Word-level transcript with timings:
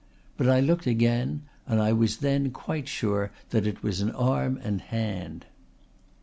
But 0.35 0.49
I 0.49 0.61
looked 0.61 0.87
again 0.87 1.43
and 1.67 1.79
I 1.79 1.93
was 1.93 2.17
then 2.25 2.49
quite 2.49 2.87
sure 2.87 3.29
that 3.51 3.67
it 3.67 3.83
was 3.83 4.01
an 4.01 4.09
arm 4.13 4.59
and 4.63 4.81
hand." 4.81 5.45